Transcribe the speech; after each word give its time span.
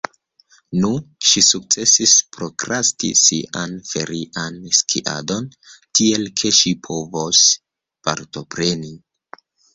Nu, 0.83 0.87
ŝi 1.31 1.41
sukcesis 1.47 2.13
prokrasti 2.37 3.11
sian 3.25 3.75
ferian 3.91 4.57
skiadon, 4.79 5.47
tiel 6.01 6.27
ke 6.43 6.53
ŝi 6.63 6.75
povos 6.91 7.45
partopreni. 8.09 8.93